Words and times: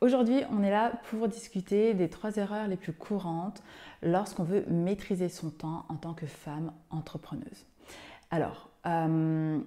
Aujourd'hui, 0.00 0.42
on 0.52 0.62
est 0.62 0.70
là 0.70 0.92
pour 1.10 1.26
discuter 1.26 1.92
des 1.92 2.08
trois 2.08 2.36
erreurs 2.36 2.68
les 2.68 2.76
plus 2.76 2.92
courantes 2.92 3.62
lorsqu'on 4.02 4.44
veut 4.44 4.64
maîtriser 4.68 5.28
son 5.28 5.50
temps 5.50 5.86
en 5.88 5.96
tant 5.96 6.14
que 6.14 6.26
femme 6.26 6.72
entrepreneuse. 6.90 7.66
Alors, 8.30 8.70
euh, 8.86 9.58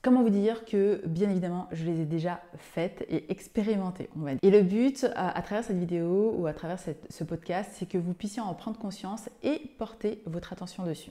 comment 0.00 0.22
vous 0.22 0.30
dire 0.30 0.64
que, 0.64 1.02
bien 1.06 1.28
évidemment, 1.28 1.68
je 1.72 1.84
les 1.84 2.00
ai 2.00 2.04
déjà 2.06 2.40
faites 2.56 3.04
et 3.10 3.30
expérimentées, 3.30 4.08
on 4.16 4.20
va 4.20 4.30
dire. 4.30 4.40
Et 4.42 4.50
le 4.50 4.62
but, 4.62 5.06
à, 5.14 5.42
travers 5.42 5.62
cette 5.62 5.78
vidéo 5.78 6.34
ou 6.38 6.46
à 6.46 6.54
travers 6.54 6.78
ce 6.78 7.24
podcast, 7.24 7.70
c'est 7.74 7.86
que 7.86 7.98
vous 7.98 8.14
puissiez 8.14 8.40
en 8.40 8.54
prendre 8.54 8.78
conscience 8.78 9.28
et 9.42 9.60
porter 9.76 10.22
votre 10.24 10.54
attention 10.54 10.86
dessus. 10.86 11.10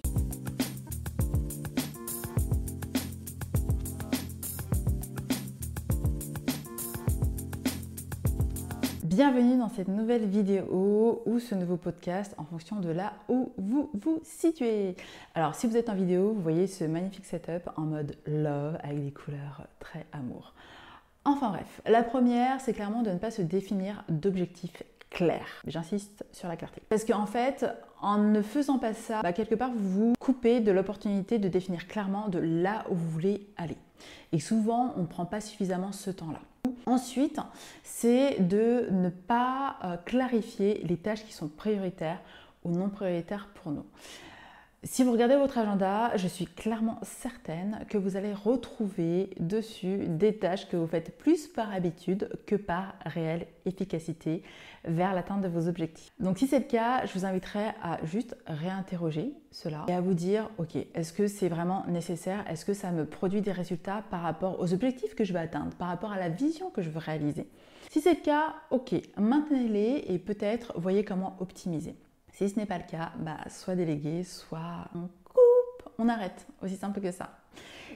Bienvenue 9.15 9.59
dans 9.59 9.69
cette 9.69 9.89
nouvelle 9.89 10.25
vidéo 10.25 11.21
ou 11.27 11.37
ce 11.37 11.53
nouveau 11.53 11.77
podcast 11.77 12.33
en 12.39 12.45
fonction 12.45 12.79
de 12.79 12.89
là 12.89 13.13
où 13.29 13.51
vous 13.59 13.91
vous 13.93 14.19
situez. 14.23 14.95
Alors 15.35 15.53
si 15.53 15.67
vous 15.67 15.77
êtes 15.77 15.89
en 15.89 15.93
vidéo, 15.93 16.33
vous 16.33 16.41
voyez 16.41 16.65
ce 16.65 16.83
magnifique 16.85 17.25
setup 17.25 17.69
en 17.75 17.83
mode 17.83 18.15
love 18.25 18.75
avec 18.81 19.03
des 19.05 19.11
couleurs 19.11 19.67
très 19.79 20.07
amour. 20.13 20.55
Enfin 21.25 21.49
bref, 21.49 21.81
la 21.85 22.01
première, 22.01 22.59
c'est 22.59 22.73
clairement 22.73 23.03
de 23.03 23.11
ne 23.11 23.19
pas 23.19 23.29
se 23.29 23.43
définir 23.43 24.03
d'objectifs 24.09 24.81
clairs. 25.11 25.61
J'insiste 25.67 26.25
sur 26.31 26.47
la 26.47 26.55
clarté. 26.55 26.81
Parce 26.89 27.05
qu'en 27.05 27.27
fait, 27.27 27.67
en 28.01 28.17
ne 28.17 28.41
faisant 28.41 28.79
pas 28.79 28.95
ça, 28.95 29.21
bah, 29.21 29.31
quelque 29.31 29.53
part, 29.53 29.69
vous 29.75 30.07
vous 30.07 30.13
coupez 30.19 30.59
de 30.59 30.71
l'opportunité 30.71 31.37
de 31.37 31.49
définir 31.49 31.87
clairement 31.87 32.29
de 32.29 32.39
là 32.39 32.83
où 32.89 32.95
vous 32.95 33.09
voulez 33.11 33.47
aller. 33.57 33.77
Et 34.31 34.39
souvent, 34.39 34.95
on 34.97 35.01
ne 35.01 35.07
prend 35.07 35.27
pas 35.27 35.39
suffisamment 35.39 35.91
ce 35.91 36.09
temps-là. 36.09 36.39
Ensuite, 36.85 37.39
c'est 37.83 38.39
de 38.39 38.87
ne 38.91 39.09
pas 39.09 39.77
euh, 39.83 39.97
clarifier 39.97 40.81
les 40.83 40.97
tâches 40.97 41.23
qui 41.23 41.33
sont 41.33 41.47
prioritaires 41.47 42.19
ou 42.63 42.71
non 42.71 42.89
prioritaires 42.89 43.49
pour 43.55 43.71
nous. 43.71 43.85
Si 44.85 45.05
vous 45.05 45.13
regardez 45.13 45.37
votre 45.37 45.57
agenda, 45.57 46.11
je 46.17 46.27
suis 46.27 46.45
clairement 46.45 46.99
certaine 47.03 47.85
que 47.87 47.97
vous 47.97 48.17
allez 48.17 48.33
retrouver 48.33 49.29
dessus 49.39 50.07
des 50.09 50.35
tâches 50.35 50.67
que 50.67 50.75
vous 50.75 50.87
faites 50.87 51.17
plus 51.17 51.47
par 51.47 51.71
habitude 51.71 52.29
que 52.45 52.57
par 52.57 52.95
réelle 53.05 53.47
efficacité 53.65 54.43
vers 54.83 55.13
l'atteinte 55.13 55.41
de 55.41 55.47
vos 55.47 55.69
objectifs. 55.69 56.11
Donc 56.19 56.37
si 56.37 56.47
c'est 56.47 56.59
le 56.59 56.65
cas, 56.65 57.05
je 57.05 57.13
vous 57.13 57.23
inviterai 57.23 57.67
à 57.81 58.03
juste 58.03 58.35
réinterroger 58.45 59.31
cela 59.51 59.85
et 59.87 59.93
à 59.93 60.01
vous 60.01 60.15
dire, 60.15 60.49
ok, 60.57 60.75
est-ce 60.75 61.13
que 61.13 61.27
c'est 61.27 61.47
vraiment 61.47 61.85
nécessaire? 61.87 62.43
Est-ce 62.49 62.65
que 62.65 62.73
ça 62.73 62.91
me 62.91 63.05
produit 63.05 63.39
des 63.39 63.53
résultats 63.53 64.03
par 64.11 64.21
rapport 64.21 64.59
aux 64.59 64.73
objectifs 64.73 65.15
que 65.15 65.23
je 65.23 65.31
veux 65.31 65.39
atteindre, 65.39 65.73
par 65.77 65.87
rapport 65.87 66.11
à 66.11 66.19
la 66.19 66.27
vision 66.27 66.69
que 66.69 66.81
je 66.81 66.89
veux 66.89 66.99
réaliser? 66.99 67.47
Si 67.89 68.01
c'est 68.01 68.15
le 68.15 68.21
cas, 68.21 68.55
ok, 68.69 68.95
maintenez-les 69.17 70.13
et 70.13 70.19
peut-être 70.19 70.77
voyez 70.77 71.05
comment 71.05 71.37
optimiser. 71.39 71.95
Si 72.33 72.49
ce 72.49 72.59
n'est 72.59 72.65
pas 72.65 72.77
le 72.77 72.83
cas, 72.83 73.11
bah, 73.19 73.37
soit 73.49 73.75
délégué, 73.75 74.23
soit 74.23 74.89
on 74.95 75.07
coupe, 75.23 75.89
on 75.97 76.09
arrête. 76.09 76.47
Aussi 76.61 76.75
simple 76.75 76.99
que 76.99 77.11
ça. 77.11 77.29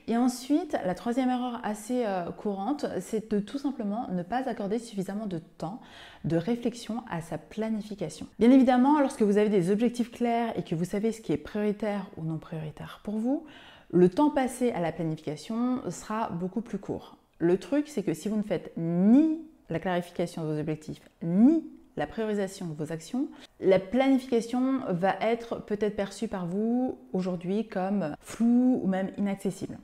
Et 0.07 0.15
ensuite, 0.15 0.77
la 0.85 0.95
troisième 0.95 1.29
erreur 1.29 1.59
assez 1.63 2.05
euh, 2.05 2.31
courante, 2.31 2.85
c'est 3.01 3.31
de 3.31 3.39
tout 3.39 3.57
simplement 3.57 4.07
ne 4.09 4.23
pas 4.23 4.47
accorder 4.47 4.79
suffisamment 4.79 5.25
de 5.25 5.39
temps 5.39 5.81
de 6.23 6.37
réflexion 6.37 7.03
à 7.09 7.19
sa 7.21 7.37
planification. 7.37 8.27
Bien 8.39 8.51
évidemment, 8.51 9.01
lorsque 9.01 9.23
vous 9.23 9.37
avez 9.37 9.49
des 9.49 9.69
objectifs 9.71 10.11
clairs 10.11 10.57
et 10.57 10.63
que 10.63 10.75
vous 10.75 10.85
savez 10.85 11.11
ce 11.11 11.19
qui 11.19 11.33
est 11.33 11.37
prioritaire 11.37 12.07
ou 12.15 12.23
non 12.23 12.37
prioritaire 12.37 13.01
pour 13.03 13.17
vous, 13.17 13.45
le 13.89 14.07
temps 14.07 14.29
passé 14.29 14.71
à 14.71 14.81
la 14.81 14.91
planification 14.91 15.81
sera 15.89 16.29
beaucoup 16.29 16.61
plus 16.61 16.77
court. 16.77 17.17
Le 17.39 17.57
truc, 17.57 17.87
c'est 17.87 18.03
que 18.03 18.13
si 18.13 18.29
vous 18.29 18.37
ne 18.37 18.43
faites 18.43 18.71
ni 18.77 19.41
la 19.69 19.79
clarification 19.79 20.43
de 20.43 20.53
vos 20.53 20.59
objectifs, 20.59 21.01
ni 21.21 21.65
la 21.97 22.07
priorisation 22.07 22.67
de 22.67 22.73
vos 22.73 22.91
actions, 22.91 23.27
la 23.59 23.79
planification 23.79 24.81
va 24.87 25.15
être 25.19 25.59
peut-être 25.65 25.95
perçue 25.95 26.27
par 26.27 26.45
vous 26.45 26.97
aujourd'hui 27.11 27.67
comme 27.67 28.15
floue 28.21 28.79
ou 28.83 28.87
même 28.87 29.11
inaccessible. 29.17 29.77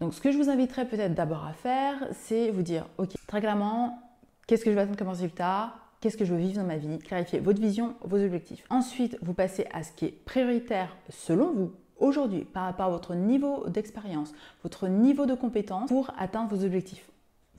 Donc 0.00 0.14
ce 0.14 0.20
que 0.20 0.30
je 0.30 0.36
vous 0.36 0.50
inviterais 0.50 0.86
peut-être 0.86 1.14
d'abord 1.14 1.44
à 1.46 1.52
faire, 1.52 1.96
c'est 2.12 2.50
vous 2.50 2.62
dire, 2.62 2.86
ok, 2.98 3.10
très 3.26 3.40
clairement, 3.40 3.98
qu'est-ce 4.46 4.64
que 4.64 4.70
je 4.70 4.76
veux 4.76 4.82
attendre 4.82 4.98
comme 4.98 5.08
résultat? 5.08 5.74
Qu'est-ce 6.00 6.18
que 6.18 6.26
je 6.26 6.34
veux 6.34 6.40
vivre 6.40 6.60
dans 6.60 6.66
ma 6.66 6.76
vie? 6.76 6.98
Clarifier 6.98 7.40
votre 7.40 7.60
vision, 7.60 7.94
vos 8.02 8.22
objectifs. 8.22 8.64
Ensuite, 8.68 9.16
vous 9.22 9.32
passez 9.32 9.66
à 9.72 9.82
ce 9.82 9.92
qui 9.92 10.04
est 10.04 10.24
prioritaire 10.24 10.94
selon 11.08 11.52
vous 11.52 11.72
aujourd'hui 11.96 12.44
par 12.44 12.64
rapport 12.64 12.86
à 12.86 12.90
votre 12.90 13.14
niveau 13.14 13.66
d'expérience, 13.68 14.34
votre 14.62 14.88
niveau 14.88 15.24
de 15.24 15.34
compétence 15.34 15.88
pour 15.88 16.12
atteindre 16.18 16.54
vos 16.54 16.64
objectifs. 16.64 17.08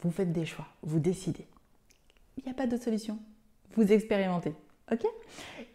Vous 0.01 0.11
faites 0.11 0.31
des 0.31 0.45
choix, 0.45 0.67
vous 0.83 0.99
décidez. 0.99 1.47
Il 2.37 2.43
n'y 2.45 2.51
a 2.51 2.53
pas 2.53 2.67
d'autre 2.67 2.83
solution 2.83 3.17
vous 3.75 3.91
expérimentez. 3.91 4.53
OK? 4.91 5.05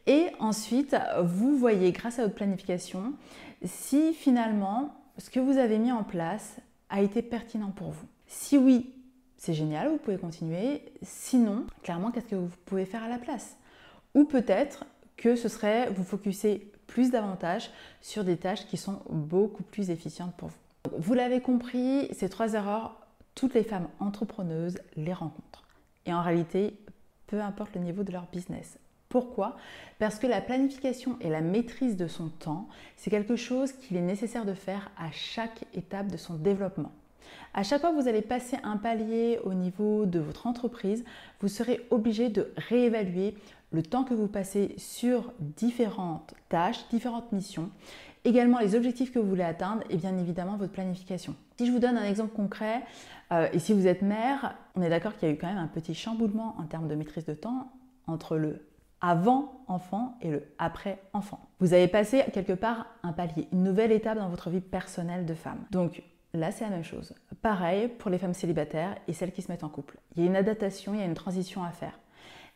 Et 0.06 0.28
ensuite, 0.38 0.97
vous 1.22 1.56
voyez 1.56 1.93
grâce 1.93 2.19
à 2.19 2.22
votre 2.22 2.34
planification 2.34 3.15
si 3.65 4.15
finalement 4.15 4.94
ce 5.19 5.31
que 5.31 5.41
vous 5.41 5.59
avez 5.59 5.78
mis 5.78 5.93
en 5.93 6.03
place 6.03 6.56
a 6.89 7.03
été 7.03 7.22
pertinent 7.22 7.71
pour 7.71 7.91
vous. 7.91 8.06
Si 8.27 8.56
oui, 8.56 8.94
c'est 9.37 9.55
génial, 9.55 9.89
vous 9.89 9.99
pouvez 9.99 10.19
continuer. 10.19 10.83
Sinon, 11.03 11.66
clairement, 11.83 12.10
qu'est-ce 12.10 12.27
que 12.27 12.37
vous 12.37 12.50
pouvez 12.66 12.84
faire 12.84 13.03
à 13.03 13.09
la 13.09 13.19
place? 13.19 13.56
Ou 14.15 14.25
peut-être 14.25 14.84
que 15.16 15.37
ce 15.37 15.49
serait 15.49 15.91
vous 15.91 16.05
focuser 16.05 16.72
plus 16.87 17.10
davantage 17.10 17.71
sur 18.00 18.25
des 18.25 18.37
tâches 18.37 18.66
qui 18.66 18.77
sont 18.77 19.00
beaucoup 19.09 19.62
plus 19.62 19.91
efficientes 19.91 20.34
pour 20.37 20.49
vous. 20.49 20.56
Vous 20.99 21.15
l'avez 21.15 21.41
compris, 21.41 22.09
ces 22.12 22.28
trois 22.28 22.55
erreurs, 22.55 22.97
toutes 23.34 23.55
les 23.55 23.62
femmes 23.62 23.89
entrepreneuses 24.00 24.78
les 24.97 25.12
rencontrent. 25.12 25.65
Et 26.06 26.12
en 26.12 26.22
réalité, 26.22 26.75
peu 27.30 27.41
importe 27.41 27.76
le 27.76 27.80
niveau 27.80 28.02
de 28.02 28.12
leur 28.12 28.26
business. 28.32 28.78
Pourquoi? 29.08 29.56
Parce 29.98 30.18
que 30.18 30.26
la 30.26 30.41
planification 30.41 31.16
et 31.20 31.30
la 31.30 31.41
maîtrise 31.41 31.96
de 31.96 32.06
son 32.06 32.28
temps, 32.28 32.68
c'est 32.96 33.10
quelque 33.10 33.36
chose 33.36 33.72
qu'il 33.72 33.96
est 33.96 34.02
nécessaire 34.02 34.44
de 34.44 34.54
faire 34.54 34.91
à 34.98 35.10
chaque 35.10 35.64
étape 35.74 36.08
de 36.08 36.16
son 36.16 36.34
développement. 36.34 36.92
À 37.54 37.62
chaque 37.62 37.80
fois 37.80 37.91
que 37.91 38.00
vous 38.00 38.08
allez 38.08 38.22
passer 38.22 38.56
un 38.62 38.76
palier 38.76 39.38
au 39.44 39.54
niveau 39.54 40.06
de 40.06 40.18
votre 40.18 40.46
entreprise, 40.46 41.04
vous 41.41 41.48
serez 41.48 41.86
obligé 41.91 42.28
de 42.28 42.52
réévaluer 42.56 43.34
le 43.72 43.82
temps 43.82 44.04
que 44.04 44.14
vous 44.14 44.28
passez 44.28 44.74
sur 44.78 45.32
différentes 45.38 46.34
tâches, 46.48 46.88
différentes 46.91 47.32
missions, 47.32 47.70
également 48.25 48.58
les 48.58 48.75
objectifs 48.75 49.12
que 49.12 49.19
vous 49.19 49.28
voulez 49.28 49.44
atteindre 49.44 49.82
et 49.91 49.97
bien 49.97 50.16
évidemment 50.19 50.56
votre 50.56 50.72
planification. 50.72 51.34
Si 51.58 51.66
je 51.66 51.72
vous 51.72 51.78
donne 51.78 51.97
un 51.97 52.04
exemple 52.04 52.34
concret, 52.34 52.82
euh, 53.32 53.48
et 53.53 53.58
si 53.58 53.72
vous 53.72 53.86
êtes 53.86 54.03
mère, 54.03 54.54
on 54.75 54.82
est 54.82 54.91
d'accord 54.91 55.16
qu'il 55.16 55.28
y 55.28 55.31
a 55.31 55.34
eu 55.34 55.38
quand 55.38 55.48
même 55.48 55.58
un 55.58 55.69
petit 55.69 55.94
chamboulement 55.94 56.56
en 56.59 56.64
termes 56.64 56.88
de 56.88 56.94
maîtrise 56.94 57.25
de 57.25 57.34
temps 57.34 57.70
entre 58.06 58.36
le 58.36 58.66
avant 59.00 59.62
enfant 59.66 60.19
et 60.20 60.30
le 60.30 60.42
après 60.59 61.00
enfant. 61.12 61.41
Vous 61.59 61.72
avez 61.72 61.88
passé 61.88 62.22
quelque 62.32 62.53
part 62.53 62.86
un 63.03 63.12
palier, 63.12 63.48
une 63.53 63.62
nouvelle 63.62 63.92
étape 63.92 64.19
dans 64.19 64.28
votre 64.28 64.50
vie 64.50 64.60
personnelle 64.60 65.25
de 65.25 65.34
femme. 65.34 65.64
Donc 65.70 66.03
là, 66.34 66.53
c'est 66.53 66.64
la 66.64 66.70
même 66.70 66.84
chose. 66.84 67.14
Pareil 67.41 67.88
pour 67.88 68.10
les 68.10 68.19
femmes 68.19 68.34
célibataires 68.34 68.97
et 69.09 69.12
celles 69.12 69.32
qui 69.32 69.42
se 69.42 69.50
mettent 69.50 69.64
en 69.64 69.69
couple. 69.69 69.98
Il 70.16 70.22
y 70.22 70.26
a 70.26 70.28
une 70.28 70.36
adaptation, 70.36 70.92
il 70.92 71.00
y 71.00 71.03
a 71.03 71.06
une 71.06 71.14
transition 71.14 71.64
à 71.64 71.70
faire. 71.70 71.98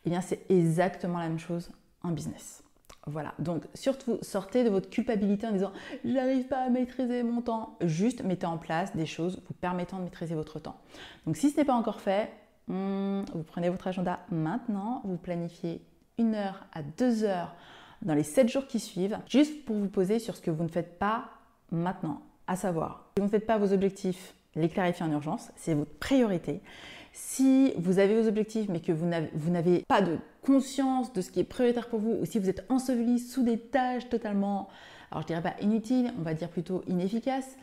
Eh 0.05 0.09
bien, 0.09 0.21
c'est 0.21 0.49
exactement 0.49 1.17
la 1.17 1.27
même 1.27 1.39
chose 1.39 1.71
en 2.03 2.11
business. 2.11 2.64
Voilà, 3.07 3.35
donc 3.37 3.65
surtout 3.75 4.17
sortez 4.23 4.63
de 4.63 4.69
votre 4.69 4.89
culpabilité 4.89 5.45
en 5.45 5.51
disant 5.51 5.71
j'arrive 6.03 6.47
pas 6.47 6.63
à 6.63 6.69
maîtriser 6.69 7.21
mon 7.21 7.41
temps. 7.41 7.77
Juste 7.81 8.23
mettez 8.23 8.47
en 8.47 8.57
place 8.57 8.95
des 8.95 9.05
choses 9.05 9.41
vous 9.47 9.53
permettant 9.53 9.99
de 9.99 10.03
maîtriser 10.03 10.33
votre 10.33 10.59
temps. 10.59 10.77
Donc 11.27 11.37
si 11.37 11.51
ce 11.51 11.57
n'est 11.57 11.65
pas 11.65 11.75
encore 11.75 12.01
fait, 12.01 12.31
hmm, 12.67 13.21
vous 13.33 13.43
prenez 13.43 13.69
votre 13.69 13.87
agenda 13.87 14.19
maintenant, 14.31 15.01
vous 15.05 15.17
planifiez 15.17 15.81
une 16.17 16.33
heure 16.33 16.65
à 16.73 16.81
deux 16.81 17.23
heures 17.23 17.53
dans 18.01 18.15
les 18.15 18.23
sept 18.23 18.49
jours 18.49 18.65
qui 18.65 18.79
suivent, 18.79 19.19
juste 19.27 19.65
pour 19.65 19.75
vous 19.75 19.87
poser 19.87 20.19
sur 20.19 20.35
ce 20.35 20.41
que 20.41 20.51
vous 20.51 20.63
ne 20.63 20.69
faites 20.69 20.97
pas 20.97 21.25
maintenant. 21.71 22.21
À 22.47 22.55
savoir, 22.55 23.09
si 23.15 23.21
vous 23.21 23.25
ne 23.25 23.31
faites 23.31 23.45
pas 23.45 23.57
vos 23.57 23.73
objectifs, 23.73 24.33
les 24.55 24.69
clarifier 24.69 25.05
en 25.05 25.11
urgence, 25.11 25.51
c'est 25.55 25.73
votre 25.73 25.93
priorité. 25.99 26.61
Si 27.17 27.73
vous 27.77 27.99
avez 27.99 28.21
vos 28.21 28.27
objectifs 28.27 28.67
mais 28.67 28.81
que 28.81 28.91
vous 28.91 29.49
n'avez 29.49 29.85
pas 29.87 30.01
de 30.01 30.17
conscience 30.41 31.13
de 31.13 31.21
ce 31.21 31.31
qui 31.31 31.39
est 31.39 31.45
prioritaire 31.45 31.87
pour 31.87 31.99
vous 31.99 32.17
ou 32.21 32.25
si 32.25 32.39
vous 32.39 32.49
êtes 32.49 32.65
enseveli 32.69 33.19
sous 33.19 33.41
des 33.41 33.57
tâches 33.57 34.09
totalement, 34.09 34.67
alors 35.11 35.21
je 35.21 35.27
dirais 35.27 35.41
pas 35.41 35.55
inutiles, 35.61 36.13
on 36.19 36.23
va 36.23 36.33
dire 36.33 36.49
plutôt 36.49 36.83
inefficaces 36.87 37.55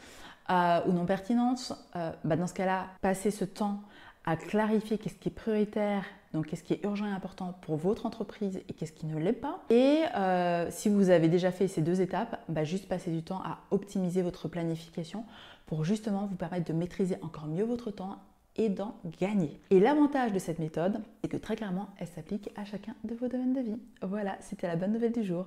euh, 0.50 0.80
ou 0.86 0.92
non 0.92 1.04
pertinentes, 1.04 1.72
euh, 1.96 2.12
bah, 2.24 2.36
dans 2.36 2.46
ce 2.46 2.54
cas-là, 2.54 2.86
passez 3.02 3.30
ce 3.30 3.44
temps 3.44 3.82
à 4.24 4.36
clarifier 4.36 4.96
qu'est-ce 4.96 5.16
qui 5.16 5.28
est 5.28 5.32
prioritaire, 5.32 6.04
donc 6.32 6.46
qu'est-ce 6.46 6.62
qui 6.62 6.72
est 6.72 6.84
urgent 6.84 7.06
et 7.06 7.12
important 7.12 7.54
pour 7.60 7.76
votre 7.76 8.06
entreprise 8.06 8.58
et 8.70 8.72
qu'est-ce 8.72 8.92
qui 8.92 9.04
ne 9.04 9.18
l'est 9.18 9.34
pas. 9.34 9.60
Et 9.68 10.04
euh, 10.16 10.66
si 10.70 10.88
vous 10.88 11.10
avez 11.10 11.28
déjà 11.28 11.52
fait 11.52 11.68
ces 11.68 11.82
deux 11.82 12.00
étapes, 12.00 12.40
bah, 12.48 12.64
juste 12.64 12.88
passer 12.88 13.10
du 13.10 13.22
temps 13.22 13.42
à 13.44 13.58
optimiser 13.70 14.22
votre 14.22 14.48
planification 14.48 15.26
pour 15.66 15.84
justement 15.84 16.24
vous 16.26 16.36
permettre 16.36 16.66
de 16.66 16.72
maîtriser 16.72 17.16
encore 17.20 17.48
mieux 17.48 17.64
votre 17.64 17.90
temps 17.90 18.18
et 18.56 18.68
d'en 18.68 18.94
gagner. 19.20 19.60
Et 19.70 19.80
l'avantage 19.80 20.32
de 20.32 20.38
cette 20.38 20.58
méthode, 20.58 21.00
c'est 21.22 21.28
que 21.28 21.36
très 21.36 21.56
clairement, 21.56 21.88
elle 21.98 22.06
s'applique 22.06 22.50
à 22.56 22.64
chacun 22.64 22.94
de 23.04 23.14
vos 23.14 23.28
domaines 23.28 23.54
de 23.54 23.60
vie. 23.60 23.78
Voilà, 24.02 24.36
c'était 24.40 24.66
la 24.66 24.76
bonne 24.76 24.92
nouvelle 24.92 25.12
du 25.12 25.24
jour. 25.24 25.46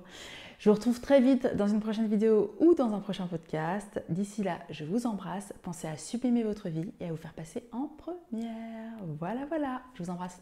Je 0.58 0.68
vous 0.68 0.74
retrouve 0.74 1.00
très 1.00 1.20
vite 1.20 1.54
dans 1.56 1.68
une 1.68 1.80
prochaine 1.80 2.08
vidéo 2.08 2.54
ou 2.60 2.74
dans 2.74 2.94
un 2.94 3.00
prochain 3.00 3.26
podcast. 3.26 4.02
D'ici 4.08 4.42
là, 4.42 4.58
je 4.70 4.84
vous 4.84 5.06
embrasse. 5.06 5.52
Pensez 5.62 5.86
à 5.86 5.96
sublimer 5.96 6.42
votre 6.42 6.68
vie 6.68 6.92
et 7.00 7.06
à 7.06 7.10
vous 7.10 7.16
faire 7.16 7.34
passer 7.34 7.64
en 7.72 7.88
première. 7.88 8.92
Voilà, 9.18 9.44
voilà. 9.46 9.82
Je 9.94 10.02
vous 10.02 10.10
embrasse. 10.10 10.40